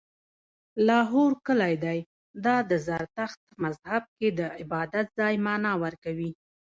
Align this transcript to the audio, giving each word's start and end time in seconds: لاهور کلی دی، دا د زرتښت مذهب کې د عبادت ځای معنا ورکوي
لاهور 0.87 1.31
کلی 1.47 1.75
دی، 1.83 1.99
دا 2.45 2.55
د 2.69 2.71
زرتښت 2.87 3.41
مذهب 3.63 4.03
کې 4.17 4.27
د 4.39 4.41
عبادت 4.61 5.07
ځای 5.19 5.35
معنا 5.45 5.73
ورکوي 5.83 6.31